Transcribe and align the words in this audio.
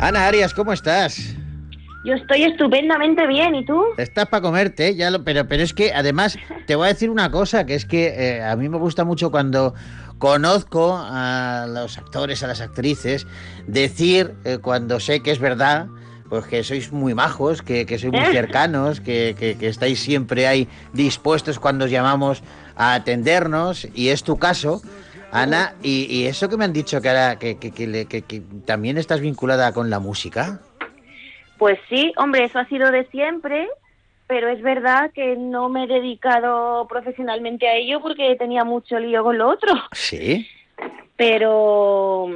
Ana 0.00 0.26
Arias, 0.28 0.54
¿cómo 0.54 0.72
estás? 0.72 1.34
Yo 2.04 2.14
estoy 2.14 2.44
estupendamente 2.44 3.26
bien, 3.26 3.56
¿y 3.56 3.64
tú? 3.64 3.82
Estás 3.96 4.26
para 4.26 4.40
comerte, 4.40 4.94
ya 4.94 5.10
lo, 5.10 5.24
pero, 5.24 5.48
pero 5.48 5.64
es 5.64 5.74
que 5.74 5.92
además 5.92 6.38
te 6.66 6.76
voy 6.76 6.86
a 6.86 6.92
decir 6.92 7.10
una 7.10 7.30
cosa, 7.32 7.66
que 7.66 7.74
es 7.74 7.84
que 7.84 8.08
eh, 8.08 8.44
a 8.44 8.54
mí 8.54 8.68
me 8.68 8.78
gusta 8.78 9.04
mucho 9.04 9.32
cuando 9.32 9.74
conozco 10.18 10.96
a 10.96 11.66
los 11.68 11.98
actores, 11.98 12.44
a 12.44 12.46
las 12.46 12.60
actrices, 12.60 13.26
decir 13.66 14.34
eh, 14.44 14.58
cuando 14.58 15.00
sé 15.00 15.20
que 15.20 15.32
es 15.32 15.40
verdad, 15.40 15.88
pues 16.28 16.46
que 16.46 16.62
sois 16.64 16.92
muy 16.92 17.14
majos, 17.14 17.62
que, 17.62 17.86
que 17.86 17.98
sois 17.98 18.12
muy 18.12 18.24
cercanos, 18.26 19.00
que, 19.00 19.34
que, 19.38 19.56
que 19.56 19.68
estáis 19.68 20.00
siempre 20.00 20.46
ahí 20.46 20.68
dispuestos 20.92 21.58
cuando 21.58 21.84
os 21.86 21.90
llamamos 21.90 22.42
a 22.76 22.94
atendernos, 22.94 23.86
y 23.94 24.08
es 24.08 24.22
tu 24.24 24.38
caso. 24.38 24.80
Ana, 25.32 25.74
y, 25.82 26.06
y 26.08 26.26
eso 26.26 26.48
que 26.48 26.56
me 26.56 26.64
han 26.64 26.72
dicho 26.72 27.00
que, 27.00 27.08
ahora, 27.08 27.36
que, 27.38 27.58
que, 27.58 27.70
que, 27.72 27.86
le- 27.86 28.06
que- 28.06 28.22
que 28.22 28.40
también 28.64 28.96
estás 28.96 29.20
vinculada 29.20 29.72
con 29.72 29.90
la 29.90 29.98
música. 29.98 30.60
Pues 31.58 31.78
sí, 31.88 32.12
hombre, 32.16 32.44
eso 32.44 32.58
ha 32.58 32.66
sido 32.68 32.90
de 32.90 33.06
siempre, 33.08 33.68
pero 34.28 34.48
es 34.48 34.62
verdad 34.62 35.10
que 35.14 35.36
no 35.36 35.68
me 35.68 35.84
he 35.84 35.86
dedicado 35.86 36.86
profesionalmente 36.88 37.68
a 37.68 37.74
ello 37.74 38.00
porque 38.00 38.36
tenía 38.36 38.62
mucho 38.64 38.98
lío 38.98 39.22
con 39.24 39.36
lo 39.38 39.48
otro. 39.48 39.72
Sí. 39.92 40.46
Pero, 41.16 42.28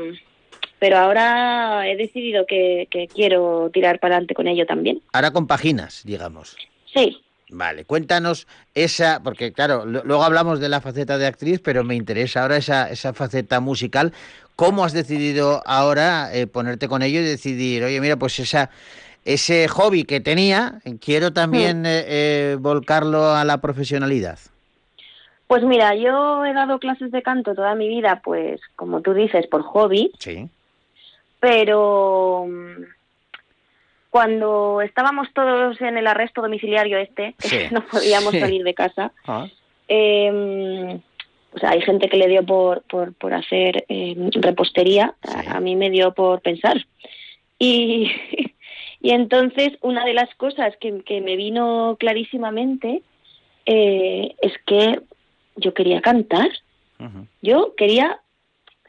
pero 0.80 0.98
ahora 0.98 1.86
he 1.86 1.94
decidido 1.94 2.46
que, 2.46 2.88
que 2.90 3.06
quiero 3.06 3.70
tirar 3.72 4.00
para 4.00 4.16
adelante 4.16 4.34
con 4.34 4.48
ello 4.48 4.66
también. 4.66 5.00
Ahora 5.12 5.30
con 5.30 5.46
páginas, 5.46 6.02
digamos. 6.04 6.56
Sí, 6.92 7.22
Vale, 7.52 7.84
cuéntanos 7.84 8.46
esa, 8.74 9.22
porque 9.24 9.52
claro, 9.52 9.84
luego 9.84 10.22
hablamos 10.22 10.60
de 10.60 10.68
la 10.68 10.80
faceta 10.80 11.18
de 11.18 11.26
actriz, 11.26 11.60
pero 11.62 11.82
me 11.82 11.96
interesa 11.96 12.42
ahora 12.42 12.56
esa, 12.56 12.88
esa 12.88 13.12
faceta 13.12 13.58
musical. 13.58 14.12
¿Cómo 14.54 14.84
has 14.84 14.92
decidido 14.92 15.62
ahora 15.66 16.32
eh, 16.32 16.46
ponerte 16.46 16.86
con 16.86 17.02
ello 17.02 17.20
y 17.20 17.24
decidir, 17.24 17.82
oye, 17.82 18.00
mira, 18.00 18.16
pues 18.16 18.38
esa, 18.38 18.70
ese 19.24 19.66
hobby 19.66 20.04
que 20.04 20.20
tenía, 20.20 20.80
quiero 21.00 21.32
también 21.32 21.86
eh, 21.86 22.04
eh, 22.06 22.56
volcarlo 22.60 23.32
a 23.32 23.44
la 23.44 23.60
profesionalidad? 23.60 24.38
pues 25.48 25.64
mira, 25.64 25.96
yo 25.96 26.44
he 26.44 26.52
dado 26.52 26.78
clases 26.78 27.10
de 27.10 27.22
canto 27.24 27.56
toda 27.56 27.74
mi 27.74 27.88
vida, 27.88 28.20
pues 28.22 28.60
como 28.76 29.00
tú 29.00 29.14
dices, 29.14 29.48
por 29.48 29.62
hobby, 29.62 30.12
Sí. 30.16 30.48
Pero 31.40 32.46
mm, 32.48 32.82
cuando 34.10 34.80
estábamos 34.82 35.28
todos 35.32 35.80
en 35.80 35.96
el 35.96 36.06
arresto 36.06 36.42
domiciliario 36.42 36.98
este, 36.98 37.34
que 37.40 37.48
Sí, 37.48 37.58
no 37.70 37.84
podíamos 37.86 38.32
sí. 38.32 38.40
salir 38.40 38.62
de 38.64 38.74
casa, 38.74 39.12
Ah, 39.26 39.46
eh, 39.88 41.00
o 41.52 41.58
sea, 41.58 41.70
hay 41.70 41.80
gente 41.82 42.08
que 42.08 42.16
le 42.16 42.28
dio 42.28 42.44
por, 42.46 42.82
por, 42.82 43.12
por 43.14 43.34
hacer 43.34 43.84
eh, 43.88 44.14
repostería, 44.34 45.14
Sí. 45.24 45.46
a, 45.48 45.56
a 45.56 45.60
mí 45.60 45.74
me 45.76 45.90
dio 45.90 46.12
por 46.14 46.40
pensar. 46.42 46.86
Y, 47.58 48.10
y 49.00 49.10
entonces 49.10 49.70
una 49.80 50.04
de 50.04 50.14
las 50.14 50.32
cosas 50.36 50.76
que, 50.80 51.02
que 51.02 51.20
me 51.20 51.36
vino 51.36 51.96
clarísimamente 51.98 53.02
eh, 53.66 54.34
es 54.40 54.52
que 54.66 55.00
yo 55.56 55.74
quería 55.74 56.00
cantar, 56.00 56.48
yo 57.42 57.74
quería 57.76 58.20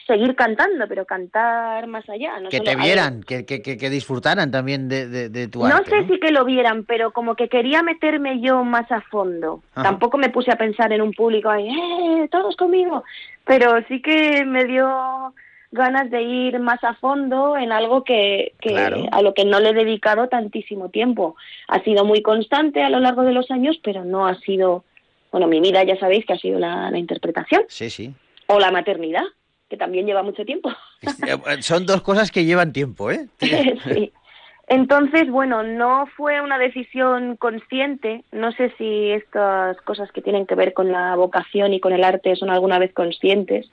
seguir 0.08 0.36
cantando, 0.36 0.88
pero 0.88 1.06
cantar 1.06 1.88
más 1.88 2.08
allá. 2.10 2.40
No 2.40 2.50
Que 2.50 2.58
solo- 2.58 2.70
te 2.72 2.76
vieran, 2.78 3.24
que, 3.24 3.46
que, 3.46 3.62
que- 3.62 3.90
disfrutaran 3.90 4.52
también 4.52 4.90
de, 4.90 5.08
de- 5.08 5.30
de 5.30 5.48
tu 5.48 5.60
no 5.60 5.66
arte. 5.76 5.90
sé 5.92 6.08
si 6.08 6.20
que 6.20 6.32
lo 6.32 6.46
vieran, 6.46 6.86
pero 6.86 7.12
como 7.12 7.36
que 7.36 7.50
quería 7.50 7.84
meterme 7.84 8.40
yo 8.42 8.64
más 8.64 8.92
a 8.92 9.02
fondo. 9.02 9.62
Ajá. 9.74 9.84
Tampoco 9.84 10.18
me 10.18 10.30
puse 10.30 10.52
a 10.52 10.56
pensar 10.58 10.92
en 10.94 11.02
un 11.02 11.14
público 11.14 11.50
ahí, 11.50 11.68
¡eh, 11.70 12.28
todos 12.32 12.56
conmigo! 12.56 13.04
Pero 13.46 13.74
sí 13.88 14.02
que 14.02 14.46
me 14.46 14.66
dio 14.66 15.34
ganas 15.74 16.10
de 16.12 16.22
ir 16.22 16.60
más 16.60 16.84
a 16.84 16.96
fondo 16.96 17.56
en 17.56 17.72
algo 17.72 18.04
que, 18.04 18.54
que 18.60 18.70
Claro. 18.72 19.06
a 19.12 19.22
lo 19.22 19.34
que 19.34 19.46
no 19.46 19.60
le 19.62 19.70
he 19.70 19.74
dedicado 19.74 20.28
tantísimo 20.28 20.90
tiempo. 20.90 21.36
Ha 21.70 21.82
sido 21.84 22.04
muy 22.06 22.22
constante 22.22 22.84
a 22.84 22.90
lo 22.90 23.00
largo 23.00 23.24
de 23.24 23.32
los 23.32 23.50
años, 23.52 23.80
pero 23.84 24.04
no 24.04 24.28
ha 24.28 24.36
sido, 24.42 24.84
bueno, 25.32 25.48
mi 25.48 25.62
vida 25.62 25.84
ya 25.84 25.98
sabéis 25.98 26.26
que 26.26 26.34
ha 26.34 26.38
sido 26.38 26.60
la, 26.60 26.92
la 26.92 26.98
interpretación 26.98 27.64
Sí, 27.70 27.90
sí. 27.90 28.14
o 28.48 28.60
la 28.60 28.70
maternidad, 28.72 29.24
que 29.72 29.78
también 29.78 30.06
lleva 30.06 30.22
mucho 30.22 30.46
tiempo. 30.46 30.70
Eh, 31.28 31.62
Son 31.62 31.86
dos 31.88 32.02
cosas 32.04 32.30
que 32.30 32.46
llevan 32.46 32.74
tiempo, 32.74 33.10
¿eh? 33.10 33.28
sí. 33.40 34.12
Entonces, 34.68 35.30
bueno, 35.30 35.64
no 35.64 36.06
fue 36.16 36.40
una 36.42 36.58
decisión 36.60 37.36
consciente. 37.38 38.24
No 38.32 38.52
sé 38.52 38.72
si 38.78 39.12
estas 39.12 39.76
cosas 39.82 40.12
que 40.12 40.22
tienen 40.22 40.46
que 40.46 40.56
ver 40.56 40.74
con 40.74 40.92
la 40.92 41.16
vocación 41.16 41.74
y 41.74 41.80
con 41.80 41.92
el 41.94 42.04
arte 42.04 42.36
son 42.36 42.50
alguna 42.50 42.80
vez 42.80 42.94
conscientes, 42.94 43.70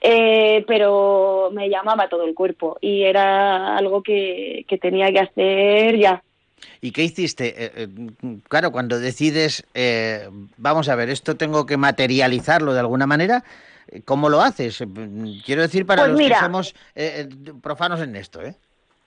eh, 0.00 0.64
pero 0.66 1.50
me 1.52 1.68
llamaba 1.68 2.08
todo 2.08 2.24
el 2.24 2.34
cuerpo 2.34 2.78
y 2.80 3.02
era 3.02 3.76
algo 3.76 4.02
que, 4.02 4.64
que 4.68 4.78
tenía 4.78 5.12
que 5.12 5.20
hacer 5.20 5.98
ya. 5.98 6.22
¿Y 6.80 6.92
qué 6.92 7.04
hiciste? 7.04 7.54
Eh, 7.64 7.72
eh, 7.76 7.88
claro, 8.48 8.72
cuando 8.72 8.98
decides, 8.98 9.66
eh, 9.74 10.28
vamos 10.56 10.88
a 10.88 10.94
ver, 10.94 11.10
esto 11.10 11.36
tengo 11.36 11.66
que 11.66 11.76
materializarlo 11.76 12.72
de 12.72 12.80
alguna 12.80 13.06
manera, 13.06 13.44
¿cómo 14.04 14.28
lo 14.28 14.40
haces? 14.40 14.82
Quiero 15.44 15.62
decir 15.62 15.86
para 15.86 16.02
Pues 16.02 16.10
los 16.12 16.18
mira. 16.18 16.36
que 16.36 16.44
somos 16.44 16.74
eh, 16.94 17.28
eh, 17.28 17.52
profanos 17.62 18.00
en 18.00 18.16
esto, 18.16 18.42
¿eh? 18.42 18.54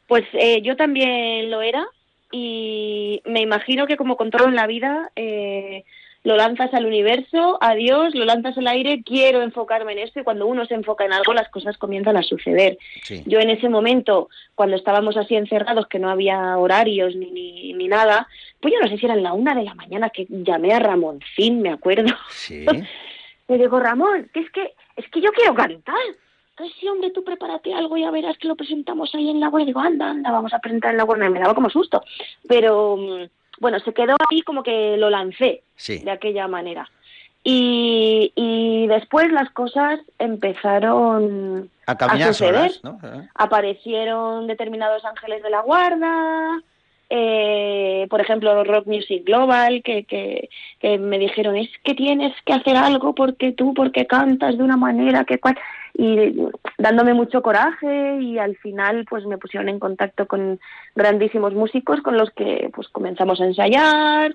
Pues 0.07 0.25
eh, 0.33 0.61
yo 0.61 0.75
también 0.75 1.51
lo 1.51 1.61
era 1.61 1.85
y 2.31 3.21
me 3.25 3.41
imagino 3.41 3.87
que 3.87 3.97
como 3.97 4.17
con 4.17 4.31
todo 4.31 4.47
en 4.47 4.55
la 4.55 4.67
vida 4.67 5.11
eh, 5.15 5.83
lo 6.23 6.35
lanzas 6.35 6.73
al 6.73 6.85
universo, 6.85 7.57
a 7.61 7.75
Dios, 7.75 8.13
lo 8.13 8.25
lanzas 8.25 8.57
al 8.57 8.67
aire, 8.67 9.03
quiero 9.05 9.41
enfocarme 9.41 9.93
en 9.93 9.99
esto 9.99 10.19
y 10.19 10.23
cuando 10.23 10.47
uno 10.47 10.65
se 10.65 10.73
enfoca 10.73 11.05
en 11.05 11.13
algo 11.13 11.33
las 11.33 11.49
cosas 11.49 11.77
comienzan 11.77 12.17
a 12.17 12.23
suceder. 12.23 12.77
Sí. 13.03 13.23
Yo 13.25 13.39
en 13.39 13.49
ese 13.49 13.69
momento, 13.69 14.29
cuando 14.55 14.75
estábamos 14.75 15.15
así 15.15 15.35
encerrados, 15.35 15.87
que 15.87 15.97
no 15.99 16.09
había 16.09 16.57
horarios 16.57 17.15
ni, 17.15 17.31
ni, 17.31 17.73
ni 17.73 17.87
nada, 17.87 18.27
pues 18.59 18.73
yo 18.73 18.79
no 18.81 18.89
sé 18.89 18.97
si 18.97 19.05
eran 19.05 19.23
la 19.23 19.33
una 19.33 19.55
de 19.55 19.63
la 19.63 19.75
mañana 19.75 20.09
que 20.09 20.25
llamé 20.29 20.73
a 20.73 20.79
Ramoncín, 20.79 21.61
me 21.61 21.69
acuerdo. 21.71 22.13
Sí. 22.31 22.65
Le 23.49 23.57
digo, 23.57 23.79
Ramón, 23.79 24.29
que 24.33 24.39
es 24.39 24.49
que, 24.51 24.73
es 24.95 25.09
que 25.09 25.19
yo 25.21 25.31
quiero 25.33 25.53
cantar. 25.55 25.95
Entonces, 26.51 26.77
sí, 26.79 26.87
hombre, 26.87 27.11
tú 27.11 27.23
prepárate 27.23 27.73
algo 27.73 27.97
y 27.97 28.01
ya 28.01 28.11
verás 28.11 28.37
que 28.37 28.47
lo 28.47 28.55
presentamos 28.55 29.13
ahí 29.15 29.29
en 29.29 29.39
la 29.39 29.49
web. 29.49 29.65
Digo, 29.65 29.79
anda, 29.81 30.09
anda, 30.09 30.31
vamos 30.31 30.53
a 30.53 30.59
presentar 30.59 30.91
en 30.91 30.97
la 30.97 31.03
web. 31.05 31.17
Me 31.29 31.39
daba 31.39 31.53
como 31.55 31.69
susto. 31.69 32.01
Pero, 32.47 32.95
mm, 32.97 33.23
bueno, 33.59 33.79
se 33.79 33.93
quedó 33.93 34.15
ahí 34.29 34.41
como 34.43 34.61
que 34.63 34.95
lo 34.97 35.09
lancé 35.09 35.63
Sí. 35.75 35.99
de 35.99 36.11
aquella 36.11 36.47
manera. 36.47 36.89
Y, 37.43 38.31
y 38.35 38.87
después 38.87 39.31
las 39.31 39.49
cosas 39.51 39.99
empezaron 40.19 41.69
A 41.87 41.97
caminar 41.97 42.29
a 42.29 42.33
suceder. 42.33 42.71
solas, 42.71 42.83
¿no? 42.83 42.99
Eh, 43.07 43.27
aparecieron 43.35 44.45
determinados 44.47 45.05
ángeles 45.05 45.41
de 45.41 45.49
la 45.49 45.61
guarda, 45.61 46.61
eh, 47.09 48.05
por 48.09 48.21
ejemplo 48.21 48.63
Rock 48.63 48.87
Music 48.87 49.23
Global, 49.25 49.81
que, 49.83 50.03
que, 50.03 50.49
que 50.79 50.97
me 50.97 51.17
dijeron, 51.19 51.55
es 51.55 51.69
que 51.83 51.95
tienes 51.95 52.33
que 52.45 52.53
hacer 52.53 52.75
algo 52.77 53.15
porque 53.15 53.51
tú, 53.51 53.73
porque 53.73 54.05
cantas 54.05 54.57
de 54.57 54.63
una 54.63 54.77
manera 54.77 55.23
que 55.25 55.39
cual... 55.39 55.57
Y 55.95 56.33
dándome 56.77 57.13
mucho 57.13 57.41
coraje 57.41 58.19
y 58.21 58.37
al 58.37 58.55
final 58.57 59.05
pues 59.09 59.25
me 59.25 59.37
pusieron 59.37 59.67
en 59.67 59.79
contacto 59.79 60.27
con 60.27 60.59
grandísimos 60.95 61.53
músicos 61.53 61.99
con 62.01 62.15
los 62.15 62.29
que 62.29 62.69
pues 62.73 62.87
comenzamos 62.89 63.41
a 63.41 63.45
ensayar. 63.45 64.31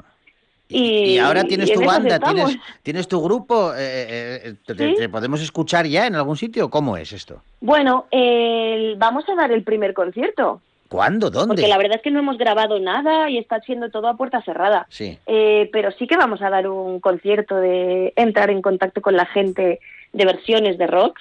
Y, 0.68 1.12
y 1.14 1.18
ahora 1.18 1.44
tienes 1.44 1.70
y 1.70 1.74
tu 1.74 1.84
banda, 1.84 2.18
tienes, 2.18 2.58
tienes 2.82 3.08
tu 3.08 3.22
grupo, 3.22 3.72
eh, 3.72 3.76
eh, 3.78 4.40
eh, 4.44 4.54
te, 4.66 4.74
Sí. 4.74 4.94
te 4.98 5.08
podemos 5.08 5.40
escuchar 5.40 5.86
ya 5.86 6.06
en 6.06 6.16
algún 6.16 6.36
sitio? 6.36 6.68
¿Cómo 6.68 6.98
es 6.98 7.12
esto? 7.12 7.40
Bueno, 7.60 8.06
el- 8.10 8.96
vamos 8.96 9.24
a 9.28 9.34
dar 9.34 9.50
el 9.52 9.62
primer 9.62 9.94
concierto. 9.94 10.60
¿Cuándo? 10.94 11.28
¿Dónde? 11.28 11.56
Porque 11.56 11.66
la 11.66 11.76
verdad 11.76 11.96
es 11.96 12.02
que 12.02 12.12
no 12.12 12.20
hemos 12.20 12.38
grabado 12.38 12.78
nada 12.78 13.28
y 13.28 13.36
está 13.36 13.58
siendo 13.62 13.90
todo 13.90 14.06
a 14.06 14.16
puerta 14.16 14.40
cerrada. 14.42 14.86
Sí. 14.90 15.18
Eh, 15.26 15.68
pero 15.72 15.90
sí 15.90 16.06
que 16.06 16.16
vamos 16.16 16.40
a 16.40 16.50
dar 16.50 16.68
un 16.68 17.00
concierto 17.00 17.56
de 17.56 18.12
entrar 18.14 18.48
en 18.48 18.62
contacto 18.62 19.02
con 19.02 19.16
la 19.16 19.26
gente 19.26 19.80
de 20.12 20.24
versiones 20.24 20.78
de 20.78 20.86
rock 20.86 21.18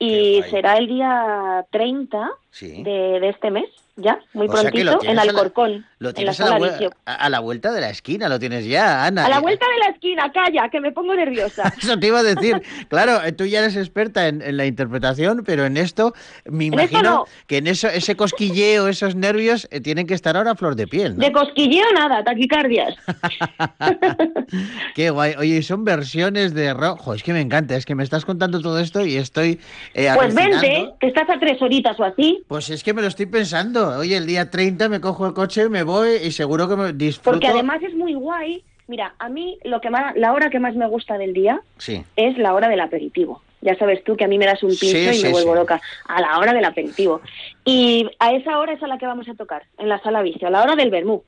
y 0.00 0.42
será 0.50 0.76
el 0.76 0.88
día 0.88 1.64
30 1.70 2.32
Sí. 2.54 2.82
de, 2.82 3.18
de 3.18 3.28
este 3.30 3.50
mes, 3.50 3.64
ya, 3.96 4.20
muy 4.34 4.46
O 4.46 4.52
lo 4.52 4.60
prontito, 4.60 4.92
en 4.92 4.98
tienes 4.98 5.18
a 5.18 5.24
la- 5.24 5.30
Alcorcón, 5.32 5.86
Lo 5.98 6.12
tienes 6.12 6.38
a 6.38 6.44
la, 6.58 7.36
a, 7.36 7.40
vuelta 7.40 7.72
de 7.72 7.80
la 7.80 7.88
esquina, 7.88 8.28
lo 8.28 8.38
tienes 8.38 8.66
ya, 8.66 9.06
Ana. 9.06 9.24
A 9.24 9.28
la 9.30 9.38
Eh, 9.38 9.40
vuelta 9.40 9.64
de 9.72 9.78
la 9.78 9.86
esquina, 9.94 10.30
calla, 10.32 10.68
que 10.68 10.78
me 10.80 10.92
pongo 10.92 11.14
nerviosa. 11.14 11.72
Eso 11.82 11.98
te 11.98 12.08
iba 12.08 12.18
a 12.18 12.22
decir. 12.22 12.60
Claro, 12.88 13.24
eh, 13.24 13.32
tú 13.32 13.46
ya 13.46 13.60
eres 13.60 13.74
experta 13.76 14.28
en, 14.28 14.42
en 14.42 14.58
la 14.58 14.66
interpretación, 14.66 15.44
pero 15.46 15.64
en 15.64 15.78
esto 15.78 16.12
me 16.44 16.66
En 16.66 16.74
imagino 16.74 17.02
no. 17.02 17.24
que 17.46 17.56
en 17.56 17.66
eso 17.68 17.88
ese 17.88 18.16
cosquilleo, 18.16 18.86
esos 18.88 19.14
nervios 19.16 19.66
eh, 19.70 19.80
tienen 19.80 20.06
que 20.06 20.12
estar 20.14 20.36
ahora 20.36 20.50
a 20.50 20.54
flor 20.54 20.76
de 20.76 20.86
piel, 20.86 21.16
¿no? 21.16 21.24
De 21.24 21.32
cosquilleo 21.32 21.86
nada, 21.94 22.22
taquicardias. 22.22 22.94
Qué 24.94 25.10
guay. 25.10 25.34
Oye, 25.38 25.56
y 25.58 25.62
son 25.62 25.84
versiones 25.84 26.54
de 26.54 26.74
rock. 26.74 26.98
Jo, 27.00 27.14
es 27.14 27.22
que 27.22 27.32
me 27.32 27.40
encanta, 27.40 27.76
es 27.76 27.86
que 27.86 27.94
me 27.94 28.02
estás 28.04 28.24
contando 28.24 28.60
todo 28.60 28.78
esto 28.78 29.04
y 29.04 29.16
estoy 29.16 29.58
eh, 29.94 30.10
Pues 30.14 30.36
alucinando. 30.36 30.60
vente, 30.60 30.90
que 31.00 31.06
estás 31.08 31.28
a 31.30 31.38
tres 31.38 31.60
horitas 31.62 31.98
o 31.98 32.04
así. 32.04 32.41
Pues 32.48 32.70
es 32.70 32.82
que 32.84 32.92
me 32.92 33.02
lo 33.02 33.08
estoy 33.08 33.26
pensando. 33.26 33.98
Oye, 33.98 34.16
el 34.16 34.26
día 34.26 34.50
30 34.50 34.88
me 34.88 35.00
cojo 35.00 35.26
el 35.26 35.32
coche, 35.34 35.68
me 35.68 35.82
voy 35.82 36.16
y 36.22 36.32
seguro 36.32 36.68
que 36.68 36.76
me 36.76 36.92
disfruto. 36.92 37.30
Porque 37.32 37.48
además 37.48 37.82
es 37.82 37.94
muy 37.94 38.14
guay. 38.14 38.62
Mira, 38.88 39.14
a 39.18 39.28
mí 39.28 39.58
lo 39.64 39.80
que 39.80 39.90
más, 39.90 40.14
la 40.16 40.32
hora 40.32 40.50
que 40.50 40.58
más 40.58 40.74
me 40.74 40.86
gusta 40.88 41.16
del 41.16 41.32
día 41.32 41.60
Sí. 41.78 42.04
es 42.16 42.36
la 42.36 42.52
hora 42.52 42.68
del 42.68 42.80
aperitivo. 42.80 43.42
Ya 43.60 43.76
sabes 43.78 44.02
tú 44.04 44.16
que 44.16 44.24
a 44.24 44.28
mí 44.28 44.38
me 44.38 44.44
das 44.46 44.62
un 44.64 44.70
pincho 44.70 44.86
Sí, 44.86 45.08
y 45.08 45.14
sí, 45.14 45.22
me 45.26 45.30
vuelvo 45.32 45.54
loca. 45.54 45.80
A 46.08 46.20
la 46.20 46.36
hora 46.38 46.52
del 46.52 46.64
aperitivo. 46.64 47.20
Y 47.64 48.10
a 48.18 48.32
esa 48.32 48.58
hora 48.58 48.72
es 48.72 48.82
a 48.82 48.88
la 48.88 48.98
que 48.98 49.06
vamos 49.06 49.28
a 49.28 49.34
tocar, 49.34 49.62
en 49.78 49.88
la 49.88 50.00
sala 50.02 50.20
vicio, 50.20 50.48
a 50.48 50.50
la 50.50 50.62
hora 50.62 50.74
del 50.74 50.90
vermú. 50.90 51.22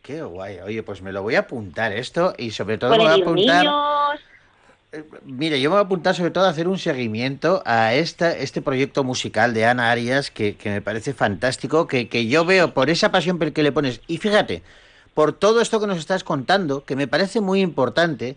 Qué 0.00 0.22
guay. 0.22 0.58
Oye, 0.64 0.84
pues 0.84 1.02
me 1.02 1.12
lo 1.12 1.22
voy 1.22 1.34
a 1.34 1.40
apuntar 1.40 1.92
esto 1.92 2.34
y 2.38 2.52
sobre 2.52 2.78
todo 2.78 2.92
me 2.92 2.98
voy 2.98 3.06
a 3.08 3.14
apuntar. 3.14 3.64
niños. 3.64 4.20
Mire, 5.24 5.60
yo 5.60 5.70
me 5.70 5.74
voy 5.74 5.82
a 5.82 5.86
apuntar 5.86 6.14
sobre 6.14 6.30
todo 6.30 6.44
a 6.44 6.48
hacer 6.48 6.68
un 6.68 6.78
seguimiento 6.78 7.62
a 7.66 7.94
esta, 7.94 8.32
este 8.36 8.62
proyecto 8.62 9.04
musical 9.04 9.52
de 9.52 9.66
Ana 9.66 9.90
Arias 9.90 10.30
que, 10.30 10.56
que 10.56 10.70
me 10.70 10.80
parece 10.80 11.12
fantástico, 11.12 11.86
que, 11.86 12.08
que 12.08 12.26
yo 12.26 12.44
veo 12.44 12.72
por 12.72 12.88
esa 12.90 13.10
pasión 13.10 13.38
que 13.38 13.62
le 13.62 13.72
pones. 13.72 14.00
Y 14.06 14.18
fíjate, 14.18 14.62
por 15.14 15.32
todo 15.32 15.60
esto 15.60 15.80
que 15.80 15.86
nos 15.86 15.98
estás 15.98 16.24
contando, 16.24 16.84
que 16.84 16.96
me 16.96 17.08
parece 17.08 17.40
muy 17.40 17.60
importante, 17.60 18.36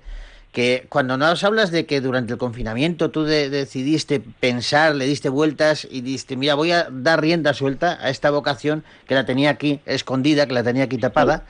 que 0.51 0.87
cuando 0.89 1.15
nos 1.17 1.43
hablas 1.43 1.69
de 1.69 1.85
que 1.85 2.01
durante 2.01 2.33
el 2.33 2.39
confinamiento 2.39 3.11
tú 3.11 3.23
de- 3.23 3.49
decidiste 3.49 4.19
pensar, 4.19 4.95
le 4.95 5.05
diste 5.05 5.29
vueltas 5.29 5.87
y 5.89 6.01
dijiste, 6.01 6.35
mira, 6.35 6.55
voy 6.55 6.71
a 6.71 6.87
dar 6.91 7.21
rienda 7.21 7.53
suelta 7.53 7.99
a 8.01 8.09
esta 8.09 8.31
vocación 8.31 8.83
que 9.07 9.13
la 9.13 9.25
tenía 9.25 9.51
aquí 9.51 9.79
escondida, 9.85 10.47
que 10.47 10.53
la 10.53 10.63
tenía 10.63 10.85
aquí 10.85 10.97
tapada. 10.97 11.45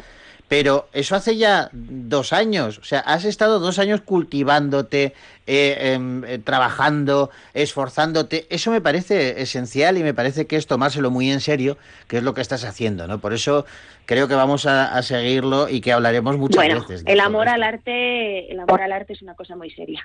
Pero 0.50 0.90
eso 0.94 1.16
hace 1.16 1.38
ya 1.38 1.70
dos 1.72 2.34
años, 2.34 2.80
o 2.80 2.84
sea, 2.84 3.00
has 3.02 3.24
estado 3.24 3.60
dos 3.60 3.78
años 3.80 4.02
cultivándote, 4.02 5.14
eh, 5.46 5.94
em, 5.94 6.24
eh, 6.26 6.40
trabajando, 6.40 7.30
esforzándote. 7.54 8.48
Eso 8.50 8.72
me 8.72 8.82
parece 8.82 9.42
esencial 9.42 9.98
y 10.00 10.04
me 10.04 10.14
parece 10.16 10.48
que 10.48 10.56
es 10.56 10.66
tomárselo 10.66 11.12
muy 11.12 11.32
en 11.32 11.40
serio, 11.40 11.78
que 12.08 12.18
es 12.18 12.24
lo 12.24 12.34
que 12.34 12.42
estás 12.42 12.66
haciendo, 12.66 13.08
¿no? 13.08 13.20
Por 13.20 13.34
eso 13.34 13.66
creo 14.08 14.28
que 14.28 14.34
vamos 14.34 14.66
a, 14.66 14.92
a 14.98 15.04
seguirlo 15.04 15.70
y 15.70 15.82
que 15.82 15.94
hablaremos 15.94 16.38
muchas 16.38 16.58
Bueno, 16.66 16.82
veces. 16.82 17.04
el 17.06 17.20
amor 17.20 17.46
esto. 17.46 17.56
al 17.56 17.64
arte, 17.64 18.52
el 18.52 18.60
amor 18.60 18.82
al 18.82 18.92
arte 18.92 19.14
es 19.14 19.22
una 19.22 19.36
cosa 19.36 19.56
muy 19.56 19.70
seria. 19.70 20.02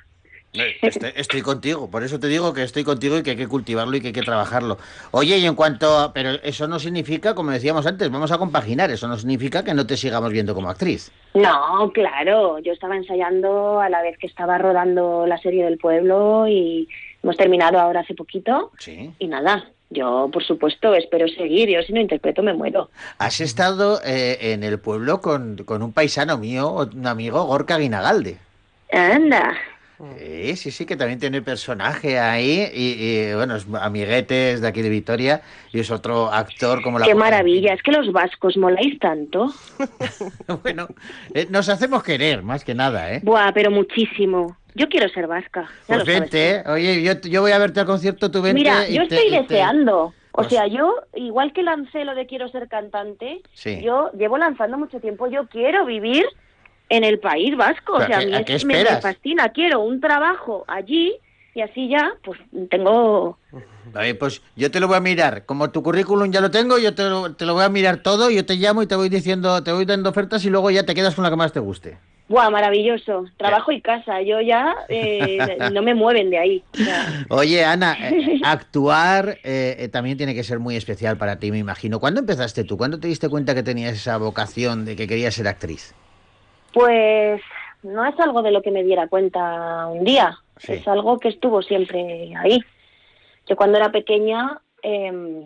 Estoy, 0.83 1.11
estoy 1.17 1.43
contigo, 1.43 1.91
por 1.91 2.05
eso 2.05 2.21
te 2.21 2.29
digo 2.29 2.53
que 2.55 2.63
estoy 2.63 2.85
contigo 2.85 3.19
y 3.19 3.23
que 3.23 3.31
hay 3.31 3.37
que 3.37 3.49
cultivarlo 3.49 3.97
y 3.97 4.01
que 4.01 4.09
hay 4.09 4.13
que 4.13 4.23
trabajarlo. 4.23 4.79
Oye, 5.11 5.37
y 5.39 5.47
en 5.47 5.55
cuanto 5.57 5.99
a, 5.99 6.13
pero 6.13 6.31
eso 6.43 6.69
no 6.69 6.79
significa, 6.79 7.35
como 7.35 7.51
decíamos 7.51 7.87
antes, 7.87 8.09
vamos 8.11 8.31
a 8.31 8.39
compaginar, 8.39 8.91
eso 8.91 9.09
no 9.09 9.17
significa 9.19 9.65
que 9.65 9.75
no 9.75 9.85
te 9.87 9.97
sigamos 9.97 10.31
viendo 10.31 10.55
como 10.55 10.71
actriz. 10.71 11.11
No, 11.35 11.91
claro, 11.93 12.61
yo 12.61 12.73
estaba 12.73 12.97
ensayando 12.97 13.81
a 13.81 13.89
la 13.89 14.01
vez 14.03 14.17
que 14.19 14.29
estaba 14.29 14.57
rodando 14.59 15.27
la 15.27 15.39
serie 15.39 15.65
del 15.65 15.77
pueblo 15.79 16.47
y 16.47 16.89
hemos 17.23 17.37
terminado 17.37 17.81
ahora 17.81 18.01
hace 18.01 18.15
poquito 18.15 18.71
Sí. 18.79 19.11
y 19.19 19.27
nada, 19.27 19.69
yo 19.91 20.29
por 20.33 20.45
supuesto 20.45 20.95
espero 20.95 21.27
seguir, 21.27 21.69
yo 21.69 21.83
si 21.83 21.93
no 21.93 22.01
interpreto 22.01 22.43
me 22.45 22.55
muero. 22.55 22.91
Has 23.19 23.41
estado 23.41 24.01
eh, 24.05 24.39
en 24.53 24.63
el 24.63 24.79
pueblo 24.79 25.21
con, 25.21 25.57
con 25.65 25.83
un 25.83 25.93
paisano 25.93 26.39
mío, 26.39 26.71
un 26.95 27.07
amigo, 27.09 27.43
Gorka 27.45 27.77
Guinagalde. 27.79 28.39
Anda, 28.93 29.55
Sí, 30.19 30.57
sí, 30.57 30.71
sí, 30.73 30.87
que 30.87 30.97
también 30.97 31.21
tiene 31.21 31.41
personaje 31.41 32.19
ahí 32.19 32.69
y, 32.75 32.93
y, 33.31 33.35
bueno, 33.35 33.55
es 33.57 33.67
amiguetes 33.81 34.61
de 34.61 34.67
aquí 34.69 34.83
de 34.83 34.89
Vitoria 34.89 35.41
y 35.73 35.79
es 35.81 35.91
otro 35.91 36.33
actor 36.33 36.83
como 36.83 36.99
la... 36.99 37.07
qué 37.07 37.15
maravilla, 37.15 37.73
es 37.75 37.83
que 37.83 37.93
los 37.93 38.11
vascos 38.13 38.57
moláis 38.57 38.99
tanto. 38.99 39.53
Bueno, 40.63 40.89
eh, 41.33 41.47
nos 41.51 41.69
hacemos 41.69 42.03
querer, 42.03 42.43
más 42.43 42.65
que 42.65 42.75
nada, 42.75 43.13
¿eh? 43.13 43.21
Buah, 43.23 43.53
pero 43.53 43.71
muchísimo. 43.71 44.57
Yo 44.75 44.89
quiero 44.89 45.09
ser 45.09 45.27
vasca. 45.27 45.63
ya 45.63 45.69
Pues 45.87 45.99
sabes 46.01 46.21
vente. 46.21 46.51
¿eh? 46.57 46.63
oye, 46.67 47.03
yo, 47.03 47.21
yo 47.21 47.41
voy 47.43 47.53
a 47.53 47.59
verte 47.59 47.81
al 47.81 47.87
concierto, 47.87 48.31
tú 48.31 48.43
vente. 48.43 48.55
Mira, 48.61 48.89
yo 48.89 49.07
te- 49.09 49.15
estoy 49.17 49.31
te- 49.31 49.43
deseando. 49.43 50.07
O 50.33 50.39
Pues- 50.39 50.49
sea, 50.49 50.67
yo, 50.67 50.97
igual 51.15 51.53
que 51.53 51.63
lancé 51.63 52.05
lo 52.05 52.15
de 52.17 52.27
quiero 52.27 52.49
ser 52.49 52.67
cantante, 52.69 53.41
Sí. 53.55 53.81
yo 53.83 54.11
llevo 54.19 54.37
lanzando 54.39 54.77
mucho 54.77 54.99
tiempo, 55.01 55.29
yo 55.31 55.47
quiero 55.47 55.87
vivir 55.87 56.25
en 56.89 57.05
el 57.05 57.19
País 57.19 57.57
Vasco. 57.57 57.95
O 57.95 57.99
¿Pero 57.99 58.09
sea, 58.09 58.19
a 58.19 58.41
a 58.41 58.45
qué- 58.45 58.53
mí 58.53 58.57
es- 58.57 58.65
me, 58.65 58.83
me 58.85 59.01
fascina, 59.01 59.49
quiero 59.51 59.81
un 59.81 60.01
trabajo 60.01 60.65
allí 60.69 61.15
y 61.55 61.61
así 61.61 61.89
ya, 61.89 62.13
pues 62.25 62.41
tengo... 62.71 63.39
Oye, 63.95 64.15
pues 64.17 64.43
yo 64.57 64.71
te 64.71 64.81
lo 64.81 64.89
voy 64.89 64.97
a 64.97 65.01
mirar. 65.01 65.45
Como 65.47 65.71
tu 65.71 65.83
currículum 65.83 66.31
ya 66.33 66.41
lo 66.41 66.51
tengo, 66.51 66.79
yo 66.79 66.95
te 66.95 67.05
lo, 67.05 67.35
te 67.35 67.45
lo 67.47 67.55
voy 67.55 67.65
a 67.65 67.69
mirar 67.69 67.99
todo, 67.99 68.31
yo 68.31 68.45
te 68.45 68.57
llamo 68.57 68.83
y 68.83 68.87
te 68.87 68.97
voy 68.97 69.09
diciendo, 69.09 69.63
te 69.63 69.71
voy 69.73 69.85
dando 69.85 70.11
ofertas 70.11 70.45
y 70.45 70.51
luego 70.51 70.71
ya 70.71 70.85
te 70.85 70.95
quedas 70.95 71.15
con 71.15 71.23
la 71.23 71.31
que 71.31 71.37
más 71.37 71.53
te 71.53 71.61
guste. 71.61 71.99
Buah, 72.27 72.49
maravilloso. 72.51 73.27
Trabajo 73.37 73.71
y 73.71 73.83
casa. 73.83 74.23
Yo 74.23 74.41
ya 74.41 74.75
eh, 74.89 75.39
no 75.73 75.83
me 75.83 75.95
mueven 75.95 76.31
de 76.31 76.39
ahí. 76.39 76.65
O 76.73 76.79
sea, 76.83 77.07
Oye, 77.29 77.65
Ana, 77.65 77.97
eh, 78.11 78.41
actuar 78.45 79.39
eh, 79.45 79.77
eh, 79.79 79.89
también 79.89 80.17
tiene 80.17 80.35
que 80.35 80.43
ser 80.43 80.59
muy 80.59 80.75
especial 80.75 81.17
para 81.19 81.39
ti, 81.39 81.53
me 81.53 81.59
imagino. 81.59 82.01
¿Cuándo 82.01 82.21
empezaste 82.21 82.65
tú? 82.65 82.77
¿Cuándo 82.79 82.99
te 82.99 83.07
diste 83.09 83.29
cuenta 83.29 83.55
que 83.55 83.63
tenías 83.63 83.93
esa 83.93 84.17
vocación 84.17 84.87
de 84.87 84.97
que 84.97 85.07
querías 85.07 85.35
ser 85.35 85.47
actriz? 85.47 85.95
Pues 86.75 87.41
no 87.85 88.05
es 88.05 88.19
algo 88.21 88.43
de 88.43 88.51
lo 88.51 88.61
que 88.61 88.71
me 88.73 88.83
diera 88.85 89.09
cuenta 89.09 89.87
un 89.87 90.05
día, 90.05 90.37
Sí. 90.59 90.75
es 90.75 90.89
algo 90.89 91.19
que 91.19 91.29
estuvo 91.29 91.63
siempre 91.63 92.33
ahí. 92.37 92.61
Yo 93.47 93.57
cuando 93.57 93.79
era 93.79 93.91
pequeña, 93.93 94.61
eh, 94.83 95.45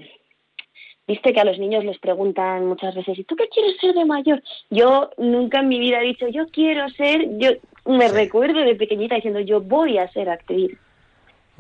viste 1.07 1.33
que 1.33 1.41
a 1.41 1.45
los 1.45 1.59
niños 1.59 1.85
les 1.85 1.99
preguntan 1.99 2.67
muchas 2.67 2.95
veces, 2.95 3.19
¿y 3.19 3.25
tú 3.25 3.37
qué 3.37 3.49
quieres 3.49 3.77
ser 3.81 3.95
de 3.95 4.05
mayor? 4.05 4.43
Yo 4.71 5.11
nunca 5.19 5.61
en 5.61 5.69
mi 5.69 5.79
vida 5.79 6.01
he 6.01 6.05
dicho, 6.05 6.29
yo 6.29 6.47
quiero 6.49 6.89
ser, 6.91 7.27
yo 7.39 7.51
me 7.87 8.09
Sí. 8.09 8.15
recuerdo 8.15 8.61
de 8.61 8.75
pequeñita 8.75 9.15
diciendo, 9.17 9.41
yo 9.41 9.61
voy 9.61 9.99
a 9.99 10.11
ser 10.13 10.29
actriz. 10.31 10.77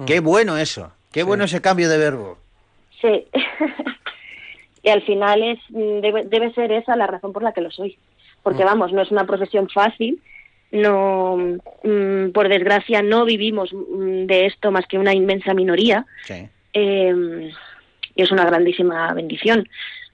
Qué 0.06 0.20
bueno 0.20 0.56
eso, 0.58 0.92
qué 1.12 1.22
bueno 1.24 1.44
ese 1.44 1.60
cambio 1.60 1.88
de 1.88 1.98
verbo. 1.98 2.38
Sí. 3.00 3.26
y 4.82 4.88
al 4.90 5.02
final 5.02 5.42
es 5.42 5.58
mm, 5.70 6.00
debe, 6.00 6.24
debe 6.24 6.52
ser 6.54 6.70
esa 6.72 6.94
la 6.96 7.06
razón 7.06 7.32
por 7.32 7.42
la 7.42 7.52
que 7.52 7.60
lo 7.62 7.70
soy. 7.70 7.98
Porque 8.42 8.64
vamos, 8.64 8.92
no 8.92 9.02
es 9.02 9.10
una 9.10 9.26
profesión 9.26 9.68
fácil. 9.68 10.20
No, 10.70 11.36
mm, 11.82 12.30
por 12.32 12.48
desgracia, 12.48 13.02
no 13.02 13.24
vivimos 13.24 13.72
mm, 13.72 14.26
de 14.26 14.46
esto 14.46 14.70
más 14.70 14.86
que 14.86 14.98
una 14.98 15.14
inmensa 15.14 15.54
minoría. 15.54 16.06
Sí. 16.24 16.48
Eh, 16.74 17.50
y 18.14 18.22
es 18.22 18.30
una 18.30 18.44
grandísima 18.44 19.12
bendición 19.14 19.66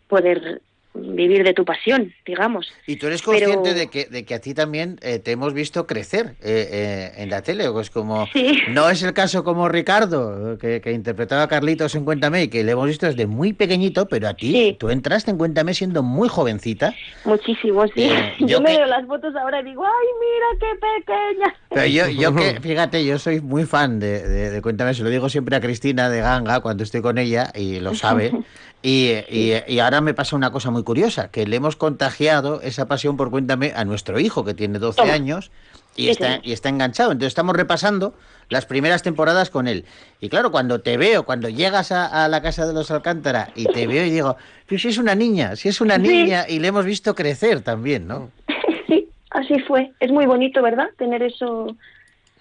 poder 0.08 0.60
vivir 0.94 1.42
de 1.44 1.52
tu 1.54 1.64
pasión, 1.64 2.12
digamos. 2.24 2.72
Y 2.86 2.96
tú 2.96 3.06
eres 3.08 3.20
Pero- 3.22 3.32
consciente 3.38 3.74
de, 3.74 3.88
que, 3.88 4.04
de 4.06 4.24
que 4.24 4.34
a 4.34 4.40
ti 4.40 4.54
también 4.54 4.98
eh, 5.02 5.18
te 5.18 5.32
hemos 5.32 5.52
visto 5.52 5.86
crecer 5.86 6.36
eh, 6.40 6.68
eh, 6.70 7.12
en 7.16 7.30
la 7.30 7.42
tele. 7.42 7.70
Pues 7.70 7.90
como 7.90 8.26
Sí. 8.32 8.58
no 8.70 8.88
es 8.88 9.02
el 9.02 9.12
caso 9.12 9.42
como 9.44 9.68
Ricardo, 9.68 10.56
que, 10.58 10.80
que 10.80 10.92
interpretaba 10.92 11.42
a 11.42 11.48
Carlitos 11.48 11.94
en 11.96 12.04
Cuéntame, 12.04 12.44
y 12.44 12.48
que 12.48 12.62
le 12.62 12.72
hemos 12.72 12.86
visto 12.86 13.06
desde 13.06 13.26
muy 13.26 13.52
pequeñito, 13.52 14.06
pero 14.08 14.28
a 14.28 14.34
ti, 14.34 14.52
Sí. 14.52 14.76
tú 14.78 14.90
entraste 14.90 15.30
en 15.32 15.38
Cuéntame 15.38 15.74
siendo 15.74 16.02
muy 16.02 16.28
jovencita. 16.28 16.94
Muchísimo, 17.24 17.84
sí. 17.88 18.04
Eh, 18.04 18.34
yo 18.40 18.46
yo 18.46 18.60
me 18.60 18.70
que- 18.70 18.76
veo 18.78 18.86
las 18.86 19.04
fotos 19.06 19.34
ahora 19.36 19.60
y 19.60 19.64
digo, 19.64 19.84
¡ay, 19.84 20.06
mira 20.20 20.46
qué 20.60 20.78
pequeña! 21.02 21.54
Pero 21.70 21.86
yo, 21.86 22.08
yo 22.08 22.34
que, 22.34 22.60
fíjate, 22.60 23.04
yo 23.04 23.18
soy 23.18 23.40
muy 23.40 23.64
fan 23.64 23.98
de, 23.98 24.20
de- 24.28 24.50
de 24.50 24.62
Cuéntame, 24.62 24.94
se 24.94 25.02
lo 25.02 25.10
digo 25.10 25.28
siempre 25.28 25.56
a 25.56 25.60
Cristina 25.60 26.08
de 26.08 26.20
Ganga 26.20 26.60
cuando 26.60 26.84
estoy 26.84 27.02
con 27.02 27.18
ella, 27.18 27.50
y 27.54 27.80
lo 27.80 27.94
sabe. 27.96 28.30
Y, 28.86 29.12
y- 29.30 29.54
y 29.66 29.78
ahora 29.78 30.02
me 30.02 30.12
pasa 30.12 30.36
una 30.36 30.50
cosa 30.52 30.70
muy 30.70 30.83
curiosa, 30.84 31.30
que 31.30 31.46
le 31.46 31.56
hemos 31.56 31.76
contagiado 31.76 32.60
esa 32.62 32.86
pasión 32.86 33.16
por 33.16 33.30
Cuéntame 33.30 33.72
a 33.74 33.84
nuestro 33.84 34.20
hijo, 34.20 34.44
que 34.44 34.54
tiene 34.54 34.78
12 34.78 35.00
Toma. 35.02 35.12
años, 35.12 35.50
y 35.96 36.04
Sí, 36.04 36.10
está, 36.10 36.40
y 36.42 36.52
está 36.52 36.68
enganchado. 36.68 37.12
Entonces 37.12 37.28
estamos 37.28 37.54
repasando 37.56 38.14
las 38.48 38.66
primeras 38.66 39.02
temporadas 39.02 39.48
con 39.50 39.68
él. 39.68 39.84
Y 40.20 40.28
claro, 40.28 40.50
cuando 40.50 40.80
te 40.80 40.96
veo, 40.96 41.24
cuando 41.24 41.48
llegas 41.48 41.92
a, 41.92 42.24
a 42.24 42.28
la 42.28 42.42
casa 42.42 42.66
de 42.66 42.72
los 42.74 42.90
Alcántara 42.90 43.50
y 43.54 43.66
te 43.66 43.86
veo 43.86 44.04
y 44.04 44.10
digo, 44.10 44.36
pero 44.66 44.78
si 44.80 44.88
es 44.88 44.98
una 44.98 45.14
niña, 45.14 45.56
si 45.56 45.68
es 45.68 45.80
una 45.80 45.96
Sí. 45.96 46.02
niña, 46.02 46.46
y 46.48 46.58
le 46.58 46.68
hemos 46.68 46.84
visto 46.84 47.14
crecer 47.14 47.60
también, 47.62 48.06
¿no? 48.06 48.30
sí, 48.88 49.08
así 49.30 49.58
fue. 49.60 49.92
Es 50.00 50.10
muy 50.10 50.26
bonito, 50.26 50.62
¿verdad? 50.62 50.88
Tener 50.98 51.22
eso 51.22 51.74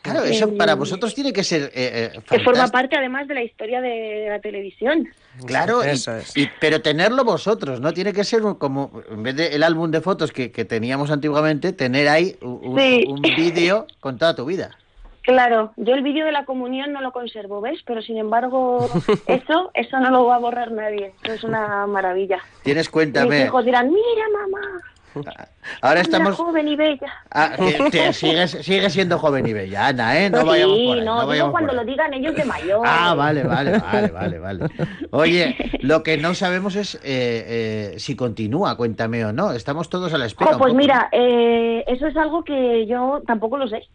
Claro, 0.01 0.25
eso 0.25 0.49
Eh, 0.49 0.55
para 0.57 0.75
vosotros 0.75 1.15
tiene 1.15 1.31
que 1.31 1.45
ser 1.45 1.71
eh, 1.73 2.11
eh, 2.15 2.19
que 2.29 2.39
forma 2.39 2.67
parte 2.67 2.97
además 2.97 3.25
de 3.27 3.35
la 3.35 3.43
historia 3.43 3.79
de 3.79 4.25
la 4.29 4.39
televisión. 4.41 5.07
Claro, 5.45 5.83
y- 5.83 5.89
Eso 5.89 6.15
es. 6.15 6.35
y- 6.37 6.49
pero 6.59 6.81
tenerlo 6.81 7.23
vosotros, 7.23 7.79
¿no? 7.81 7.91
Tiene 7.93 8.13
que 8.13 8.23
ser 8.23 8.43
un- 8.43 8.55
como, 8.55 9.01
en 9.09 9.23
vez 9.23 9.35
del 9.35 9.63
álbum 9.63 9.89
de 9.91 10.01
fotos 10.01 10.31
que, 10.31 10.51
que 10.51 10.65
teníamos 10.65 11.09
antiguamente, 11.11 11.73
tener 11.73 12.07
ahí 12.07 12.37
un, 12.41 12.77
Sí. 12.79 13.05
un 13.07 13.21
vídeo 13.21 13.87
con 13.99 14.17
toda 14.17 14.35
tu 14.35 14.45
vida. 14.45 14.71
Claro, 15.23 15.71
yo 15.77 15.95
el 15.95 16.03
vídeo 16.03 16.25
de 16.25 16.33
la 16.33 16.43
comunión 16.43 16.91
no 16.91 16.99
lo 16.99 17.13
conservo, 17.13 17.61
¿ves? 17.61 17.79
Pero 17.85 18.01
sin 18.01 18.17
embargo, 18.17 18.89
eso, 19.27 19.71
eso 19.73 19.99
no 20.01 20.09
lo 20.11 20.25
va 20.25 20.35
a 20.35 20.39
borrar 20.39 20.71
nadie. 20.71 21.13
Eso 21.23 21.33
es 21.33 21.43
una 21.45 21.87
maravilla. 21.87 22.39
Tienes 22.63 22.87
Mis 22.87 22.89
cuéntame. 22.91 23.45
hijos 23.45 23.63
dirán, 23.63 23.87
mira 23.89 24.25
mamá, 24.33 24.81
Ahora 25.81 26.01
estamos... 26.01 26.35
joven 26.35 26.67
y 26.67 26.75
bella. 26.75 27.11
Ah, 27.31 27.55
que 27.91 28.13
sigues, 28.13 28.51
sigues 28.51 28.93
siendo 28.93 29.17
joven 29.19 29.45
y 29.45 29.53
bella, 29.53 29.87
Ana, 29.87 30.17
¿eh? 30.19 30.29
No 30.29 30.41
sí, 30.41 30.47
vayamos 30.47 30.77
por 30.77 30.97
ahí, 30.97 31.05
no, 31.05 31.05
no 31.05 31.15
digo 31.15 31.27
vayamos 31.27 31.51
cuando 31.51 31.67
por 31.67 31.75
lo 31.75 31.81
ahí. 31.81 31.87
digan 31.87 32.13
ellos 32.13 32.35
de 32.35 32.45
mayor. 32.45 32.81
Ah, 32.85 33.13
vale, 33.15 33.43
vale, 33.43 33.79
vale, 33.79 34.07
vale, 34.09 34.39
vale. 34.39 34.65
Oye, 35.11 35.55
lo 35.81 36.03
que 36.03 36.17
no 36.17 36.33
sabemos 36.33 36.75
es 36.75 36.95
eh, 36.95 37.01
eh, 37.03 37.93
si 37.97 38.15
continúa, 38.15 38.75
cuéntame 38.77 39.25
o 39.25 39.33
no. 39.33 39.51
Estamos 39.51 39.89
todos 39.89 40.13
a 40.13 40.17
la 40.17 40.25
espera. 40.25 40.51
Un 40.51 40.57
pues 40.59 40.73
mira, 40.73 41.09
eh, 41.11 41.83
eso 41.87 42.07
es 42.07 42.15
algo 42.17 42.43
que 42.43 42.85
yo 42.87 43.21
tampoco 43.25 43.57
lo 43.57 43.67
sé. 43.67 43.87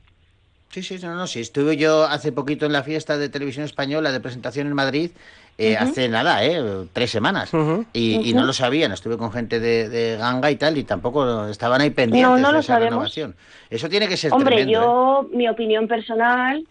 Sí, 0.71 0.83
sí, 0.83 0.99
no, 1.03 1.15
no, 1.15 1.27
sí. 1.27 1.41
Estuve 1.41 1.77
yo 1.77 2.05
hace 2.05 2.31
poquito 2.33 2.67
en 2.67 2.73
la 2.73 2.83
fiesta 2.83 3.17
de 3.17 3.29
televisión 3.29 3.65
española 3.65 4.13
de 4.13 4.21
presentación 4.21 4.67
en 4.67 4.75
Madrid, 4.75 5.11
eh, 5.57 5.77
hace 5.77 6.09
nada, 6.09 6.45
¿eh? 6.45 6.63
Tres 6.93 7.11
semanas. 7.11 7.51
Y, 7.93 8.29
y 8.31 8.33
no 8.35 8.45
lo 8.45 8.53
sabían. 8.53 8.93
Estuve 8.93 9.17
con 9.17 9.33
gente 9.33 9.59
de, 9.61 9.89
de 9.89 10.17
Ganga 10.17 10.51
y 10.51 10.57
tal, 10.57 10.77
y 10.79 10.85
tampoco 10.85 11.47
estaban 11.49 11.81
ahí 11.81 11.91
pendientes 11.91 12.31
No, 12.31 12.37
no 12.39 12.49
de 12.49 12.53
lo 12.55 12.59
esa 12.61 12.75
sabemos. 12.75 12.91
renovación. 12.93 13.35
Eso 13.71 13.89
tiene 13.89 14.07
que 14.09 14.17
ser 14.17 14.33
Hombre, 14.33 14.57
tremendo. 14.57 14.79
¿eh? 14.79 14.83
yo, 14.83 15.29
mi 15.37 15.49
opinión 15.49 15.89
personal 15.89 16.65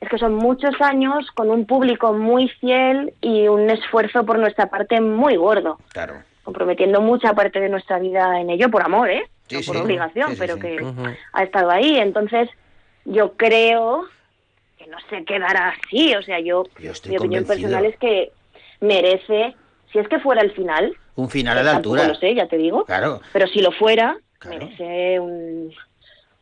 es 0.00 0.08
que 0.08 0.18
son 0.18 0.34
muchos 0.34 0.74
años 0.80 1.30
con 1.34 1.50
un 1.50 1.66
público 1.66 2.12
muy 2.14 2.48
fiel 2.48 3.12
y 3.20 3.46
un 3.48 3.70
esfuerzo 3.70 4.24
por 4.26 4.38
nuestra 4.38 4.68
parte 4.70 5.00
muy 5.00 5.36
gordo, 5.36 5.78
Claro. 5.92 6.14
comprometiendo 6.42 7.00
mucha 7.00 7.32
parte 7.34 7.60
de 7.60 7.68
nuestra 7.68 7.98
vida 7.98 8.40
en 8.40 8.50
ello 8.50 8.70
por 8.70 8.82
amor, 8.82 9.08
¿eh? 9.10 9.22
Sí, 9.48 9.56
no 9.56 9.62
por 9.62 9.76
sí. 9.76 9.82
obligación, 9.82 10.28
Sí, 10.30 10.34
sí, 10.34 10.38
pero 10.40 10.54
sí. 10.56 10.60
que 10.62 10.84
ha 11.32 11.42
estado 11.44 11.70
ahí. 11.70 11.96
Entonces, 11.98 12.48
yo 13.06 13.32
creo 13.36 14.04
que 14.78 14.86
no 14.86 14.98
se 15.08 15.24
quedará 15.24 15.70
así. 15.70 16.14
O 16.14 16.22
sea, 16.22 16.38
yo, 16.40 16.64
Yo 16.78 16.92
mi 17.08 17.16
opinión 17.16 17.44
convencido. 17.44 17.46
personal 17.46 17.86
es 17.86 17.96
que 17.98 18.32
merece, 18.80 19.54
si 19.92 19.98
es 19.98 20.08
que 20.08 20.18
fuera 20.20 20.42
el 20.42 20.52
final, 20.52 20.94
Un 21.14 21.30
final 21.30 21.56
a 21.58 21.62
la 21.62 21.72
tampoco 21.72 21.94
altura. 21.96 22.08
lo 22.12 22.14
sé, 22.20 22.34
ya 22.34 22.46
te 22.46 22.58
digo, 22.58 22.84
Claro. 22.84 23.20
pero 23.32 23.46
si 23.48 23.60
lo 23.60 23.72
fuera, 23.72 24.18
Claro. 24.38 24.58
merece 24.66 25.18
un, 25.20 25.72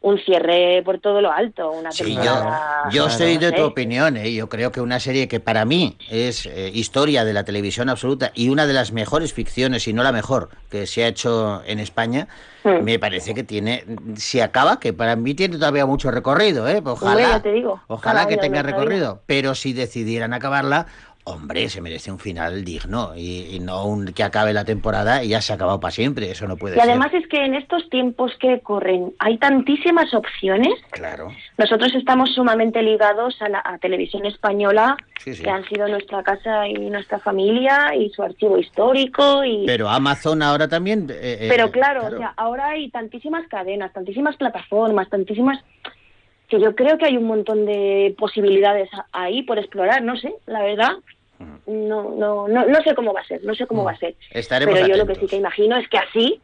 un 0.04 0.18
cierre 0.18 0.82
por 0.84 0.98
todo 0.98 1.22
lo 1.22 1.32
alto, 1.32 1.70
una 1.70 1.90
Sí, 1.90 2.14
yo, 2.14 2.20
temporada. 2.22 2.90
yo 2.92 3.08
soy 3.08 3.38
de 3.38 3.52
tu 3.52 3.62
opinión. 3.62 4.18
¿eh? 4.18 4.34
Yo 4.34 4.50
creo 4.50 4.70
que 4.70 4.82
una 4.82 5.00
serie 5.00 5.28
que 5.28 5.40
para 5.40 5.64
mí 5.64 5.96
es 6.10 6.44
eh, 6.44 6.70
historia 6.74 7.24
de 7.24 7.32
la 7.32 7.44
televisión 7.44 7.88
absoluta 7.88 8.30
y 8.34 8.50
una 8.50 8.66
de 8.66 8.74
las 8.74 8.92
mejores 8.92 9.32
ficciones, 9.32 9.88
y 9.88 9.94
no 9.94 10.02
la 10.02 10.12
mejor, 10.12 10.50
que 10.70 10.86
se 10.86 11.04
ha 11.04 11.08
hecho 11.08 11.62
en 11.66 11.80
España, 11.80 12.28
Mm. 12.64 12.82
me 12.82 12.98
parece 12.98 13.34
que 13.34 13.44
tiene, 13.44 13.84
si 14.16 14.40
acaba, 14.40 14.80
que 14.80 14.94
para 14.94 15.16
mí 15.16 15.34
tiene 15.34 15.58
todavía 15.58 15.84
mucho 15.84 16.10
recorrido. 16.10 16.66
¿eh? 16.66 16.80
Ojalá, 16.82 17.42
te 17.42 17.52
digo, 17.52 17.78
ojalá 17.88 18.26
que 18.26 18.38
tenga 18.38 18.62
recorrido. 18.62 19.20
Pero 19.26 19.54
si 19.54 19.74
decidieran 19.74 20.32
acabarla, 20.32 20.86
hombre, 21.26 21.68
se 21.70 21.80
merece 21.80 22.12
un 22.12 22.18
final 22.18 22.64
digno 22.64 23.12
y, 23.16 23.46
y 23.56 23.60
no 23.60 23.86
un 23.86 24.12
que 24.12 24.22
acabe 24.22 24.52
la 24.52 24.64
temporada 24.64 25.24
y 25.24 25.28
ya 25.28 25.40
se 25.40 25.52
ha 25.52 25.56
acabado 25.56 25.80
para 25.80 25.90
siempre. 25.90 26.30
Eso 26.30 26.46
no 26.46 26.56
puede 26.56 26.76
Y 26.76 26.80
además 26.80 27.10
ser. 27.12 27.22
es 27.22 27.28
que 27.28 27.44
en 27.44 27.54
estos 27.54 27.88
tiempos 27.88 28.32
que 28.38 28.60
corren 28.60 29.12
hay 29.18 29.38
tantísimas 29.38 30.12
opciones. 30.12 30.74
Claro. 30.90 31.28
Nosotros 31.56 31.94
estamos 31.94 32.34
sumamente 32.34 32.82
ligados 32.82 33.40
a 33.40 33.48
la 33.48 33.62
a 33.64 33.78
televisión 33.78 34.26
española, 34.26 34.96
Sí, 35.18 35.34
sí. 35.34 35.42
que 35.42 35.48
han 35.50 35.64
sido 35.68 35.88
nuestra 35.88 36.22
casa 36.22 36.68
y 36.68 36.74
nuestra 36.90 37.18
familia 37.18 37.94
y 37.96 38.10
su 38.10 38.22
archivo 38.22 38.58
histórico. 38.58 39.42
y 39.44 39.64
Pero 39.66 39.88
Amazon 39.88 40.42
ahora 40.42 40.68
también. 40.68 41.08
eh, 41.10 41.38
eh, 41.40 41.46
Pero 41.48 41.70
claro, 41.70 42.06
o 42.06 42.18
sea, 42.18 42.34
ahora 42.36 42.68
hay 42.68 42.90
tantísimas 42.90 43.48
cadenas, 43.48 43.92
tantísimas 43.94 44.36
plataformas, 44.36 45.08
tantísimas 45.08 45.58
que 46.48 46.60
yo 46.60 46.74
creo 46.74 46.98
que 46.98 47.06
hay 47.06 47.16
un 47.16 47.24
montón 47.24 47.64
de 47.64 48.14
posibilidades 48.18 48.90
ahí 49.12 49.42
por 49.44 49.58
explorar, 49.58 50.02
no 50.02 50.14
sé, 50.18 50.34
la 50.44 50.62
verdad. 50.62 50.90
No, 51.66 52.10
no, 52.16 52.48
no, 52.48 52.66
no 52.66 52.82
sé 52.82 52.94
cómo 52.94 53.12
va 53.12 53.20
a 53.20 53.24
ser, 53.26 53.42
no 53.44 53.54
sé 53.54 53.66
cómo 53.66 53.84
va 53.84 53.92
a 53.92 53.96
ser. 53.96 54.14
Estaremos 54.30 54.74
Pero 54.74 54.86
yo 54.86 54.96
lo 54.96 55.06
que 55.06 55.12
atentos. 55.12 55.30
sí 55.30 55.36
que 55.36 55.40
imagino 55.40 55.76
es 55.76 55.88
que 55.88 55.98
así, 55.98 56.40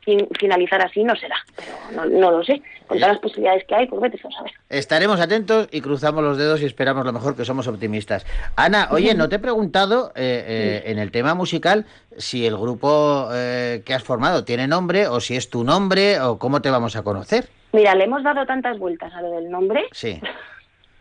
fin- 0.00 0.28
finalizar 0.38 0.80
así 0.84 1.02
no 1.04 1.16
será. 1.16 1.36
Pero 1.56 1.72
no, 1.94 2.04
no 2.20 2.30
lo 2.32 2.44
sé. 2.44 2.60
Con 2.86 2.98
todas 2.98 3.12
las 3.14 3.20
posibilidades 3.22 3.64
que 3.66 3.74
hay, 3.74 3.86
pues 3.86 4.00
vete 4.00 4.18
a 4.26 4.30
saber. 4.30 4.52
Estaremos 4.70 5.20
atentos 5.20 5.68
y 5.70 5.80
cruzamos 5.80 6.22
los 6.24 6.38
dedos 6.38 6.60
y 6.62 6.66
esperamos 6.66 7.04
lo 7.04 7.12
mejor, 7.12 7.36
que 7.36 7.44
somos 7.44 7.66
optimistas. 7.68 8.26
Ana, 8.56 8.88
oye, 8.92 9.14
no 9.14 9.28
te 9.28 9.36
he 9.36 9.38
preguntado 9.38 10.12
eh, 10.14 10.44
eh, 10.84 10.90
en 10.90 10.98
el 10.98 11.10
tema 11.10 11.34
musical 11.34 11.84
si 12.16 12.46
el 12.46 12.56
grupo 12.56 13.28
eh, 13.32 13.82
que 13.84 13.92
has 13.94 14.02
formado 14.02 14.44
tiene 14.44 14.66
nombre 14.66 15.06
o 15.06 15.20
si 15.20 15.36
es 15.36 15.50
tu 15.50 15.64
nombre 15.64 16.20
o 16.20 16.38
cómo 16.38 16.62
te 16.62 16.70
vamos 16.70 16.96
a 16.96 17.02
conocer. 17.02 17.48
Mira, 17.72 17.94
le 17.94 18.04
hemos 18.04 18.22
dado 18.22 18.46
tantas 18.46 18.78
vueltas 18.78 19.12
a 19.14 19.20
lo 19.20 19.30
del 19.32 19.50
nombre 19.50 19.84
Sí. 19.92 20.18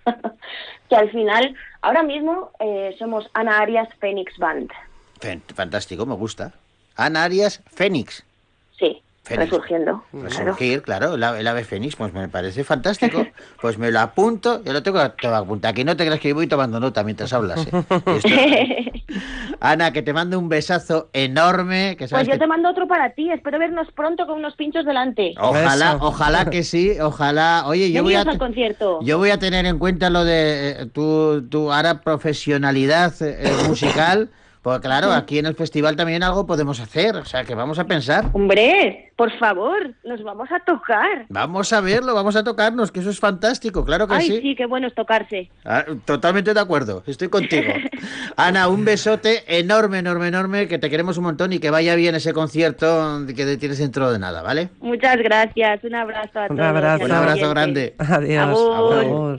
que 0.90 0.96
al 0.96 1.10
final, 1.12 1.56
ahora 1.88 2.04
mismo 2.04 2.52
eh, 2.60 2.94
somos 3.00 3.30
Ana 3.34 3.60
Arias 3.60 3.88
Phoenix 4.02 4.38
Band. 4.38 4.70
Fantástico, 5.56 6.06
me 6.06 6.16
gusta. 6.16 6.54
Ana 6.98 7.24
Arias 7.24 7.64
Fénix. 7.74 8.26
Fénix. 9.28 9.50
resurgiendo. 9.52 10.04
Resurgir, 10.14 10.82
claro, 10.82 11.16
el 11.16 11.24
ave, 11.24 11.40
el 11.42 11.48
ave 11.48 11.64
fénix, 11.64 11.96
pues 11.96 12.14
me 12.14 12.28
parece 12.28 12.64
fantástico. 12.64 13.26
Pues 13.62 13.78
me 13.78 13.92
lo 13.92 14.00
apunto, 14.00 14.64
yo 14.64 14.72
lo 14.74 14.84
tengo 14.84 15.00
te 15.12 15.28
lo 15.28 15.36
apunto. 15.36 15.68
Aquí 15.68 15.84
no 15.84 15.96
te 15.98 16.06
creas 16.06 16.20
que 16.20 16.30
yo 16.30 16.36
voy 16.36 16.48
tomando 16.48 16.80
nota 16.80 17.04
mientras 17.04 17.34
hablas. 17.34 17.66
¿eh? 17.68 17.72
Esto- 18.06 18.30
Ana, 19.60 19.92
que 19.92 20.02
te 20.04 20.14
mando 20.14 20.38
un 20.38 20.48
besazo 20.50 21.10
enorme. 21.14 21.96
Que 21.98 22.08
sabes 22.08 22.26
Pues 22.26 22.28
yo 22.28 22.34
que- 22.34 22.46
te 22.46 22.48
mando 22.48 22.70
otro 22.70 22.88
para 22.88 23.12
ti. 23.12 23.32
Espero 23.32 23.58
vernos 23.60 23.88
pronto 23.96 24.26
con 24.28 24.38
unos 24.38 24.56
pinchos 24.56 24.86
delante. 24.86 25.34
Ojalá, 25.40 25.96
Eso. 25.96 25.98
ojalá 26.02 26.46
que 26.50 26.64
sí, 26.64 27.00
ojalá. 27.00 27.64
Oye, 27.66 27.92
yo 27.92 28.04
voy 28.04 28.14
a, 28.16 28.22
al 28.22 28.38
concierto. 28.38 29.00
yo 29.02 29.18
voy 29.18 29.32
a 29.32 29.40
tener 29.40 29.66
en 29.66 29.80
cuenta 29.80 30.10
lo 30.10 30.24
de 30.24 30.70
eh, 30.82 30.86
tu, 30.88 31.48
tu 31.50 31.72
ahora 31.74 32.02
profesionalidad 32.02 33.14
eh, 33.22 33.52
musical, 33.68 34.30
porque 34.68 34.86
claro, 34.90 35.14
aquí 35.14 35.40
en 35.40 35.46
el 35.46 35.56
festival 35.56 35.96
también 35.96 36.24
algo 36.24 36.46
podemos 36.46 36.82
hacer, 36.82 37.16
o 37.16 37.24
sea 37.24 37.46
que 37.46 37.56
vamos 37.56 37.80
a 37.80 37.86
pensar. 37.86 38.26
Hombre, 38.34 39.14
por 39.16 39.32
favor, 39.40 39.94
nos 40.04 40.22
vamos 40.24 40.50
a 40.52 40.60
tocar. 40.60 41.26
Vamos 41.30 41.72
a 41.72 41.80
verlo, 41.80 42.14
vamos 42.14 42.36
a 42.36 42.44
tocarnos, 42.44 42.92
que 42.92 43.00
eso 43.00 43.10
es 43.10 43.18
fantástico, 43.18 43.86
claro 43.86 44.10
que 44.10 44.16
Ay, 44.16 44.28
sí. 44.28 44.40
sí, 44.42 44.56
qué 44.58 44.66
bueno 44.66 44.88
es 44.88 44.94
tocarse. 44.94 45.50
Ah, 45.64 45.86
Totalmente 46.04 46.54
de 46.54 46.60
acuerdo, 46.60 47.02
estoy 47.08 47.30
contigo. 47.30 47.72
Ana, 48.36 48.68
un 48.68 48.84
besote 48.84 49.46
enorme, 49.58 50.00
enorme, 50.00 50.28
enorme, 50.28 50.68
que 50.68 50.80
te 50.80 50.90
queremos 50.90 51.18
un 51.18 51.24
montón 51.24 51.54
y 51.54 51.60
que 51.60 51.70
vaya 51.72 51.96
bien 51.96 52.16
ese 52.16 52.34
concierto 52.34 53.22
que 53.26 53.56
tienes 53.56 53.78
dentro 53.80 54.12
de 54.12 54.20
nada, 54.20 54.42
¿vale? 54.42 54.68
Muchas 54.82 55.16
gracias. 55.20 55.82
Un 55.86 55.96
abrazo 55.96 56.40
a 56.40 56.48
Un 56.50 56.58
todos. 56.58 56.68
abrazo. 56.70 57.06
Un 57.06 57.12
abrazo 57.14 57.50
grande. 57.52 57.96
Adiós. 58.00 58.50
Agur. 58.50 58.94
Agur. 59.00 59.36